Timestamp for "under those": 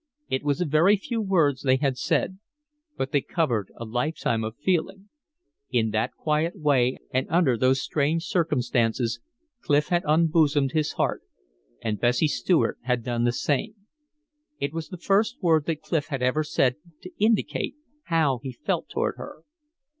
7.29-7.83